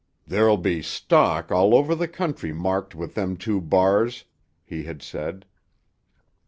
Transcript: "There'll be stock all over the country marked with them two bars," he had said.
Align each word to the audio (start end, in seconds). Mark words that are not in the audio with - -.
"There'll 0.25 0.57
be 0.57 0.81
stock 0.81 1.51
all 1.51 1.75
over 1.75 1.93
the 1.93 2.07
country 2.07 2.51
marked 2.51 2.95
with 2.95 3.13
them 3.13 3.37
two 3.37 3.61
bars," 3.61 4.25
he 4.65 4.85
had 4.85 5.03
said. 5.03 5.45